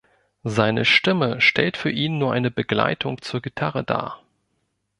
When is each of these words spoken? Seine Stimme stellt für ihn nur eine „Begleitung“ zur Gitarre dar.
Seine 0.47 0.83
Stimme 0.83 1.39
stellt 1.41 1.77
für 1.77 1.91
ihn 1.91 2.17
nur 2.17 2.33
eine 2.33 2.49
„Begleitung“ 2.49 3.21
zur 3.21 3.39
Gitarre 3.39 3.83
dar. 3.83 4.23